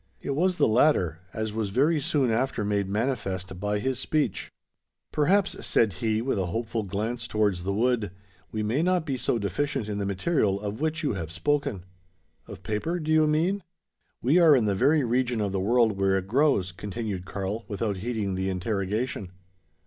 [0.19, 4.51] It was the latter: as was very soon after made manifest by his speech.
[5.11, 8.09] "Perhaps," said he, with a hopeful glance towards the wood,
[8.51, 11.83] "we may not be so deficient in the material of which you have spoken."
[12.47, 13.61] "Of paper, do you mean?"
[14.23, 17.97] "We are in the very region of the world where it grows," continued Karl, without
[17.97, 19.29] heeding the interrogation.